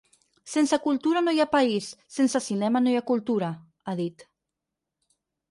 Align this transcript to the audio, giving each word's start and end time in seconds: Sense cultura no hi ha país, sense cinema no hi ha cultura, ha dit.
Sense 0.51 0.77
cultura 0.85 1.21
no 1.25 1.35
hi 1.37 1.41
ha 1.43 1.47
país, 1.51 1.89
sense 2.15 2.41
cinema 2.47 2.83
no 2.87 2.95
hi 2.95 2.99
ha 3.01 3.05
cultura, 3.13 3.51
ha 3.93 3.97
dit. 4.03 4.27